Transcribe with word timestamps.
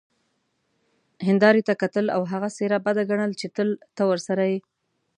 هیندارې 1.27 1.61
ته 1.67 1.73
کتل 1.81 2.05
او 2.15 2.21
هغه 2.31 2.49
څیره 2.57 2.77
بده 2.85 3.03
ګڼل 3.09 3.31
چې 3.39 3.47
تل 3.55 3.69
ته 3.95 4.03
ورسره 4.09 4.43
يې، 4.51 4.57